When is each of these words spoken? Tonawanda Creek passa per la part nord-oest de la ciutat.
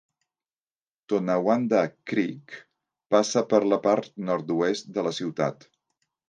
Tonawanda 1.11 1.81
Creek 2.11 2.55
passa 3.17 3.45
per 3.53 3.61
la 3.75 3.79
part 3.85 4.09
nord-oest 4.31 4.91
de 4.97 5.05
la 5.11 5.13
ciutat. 5.21 5.71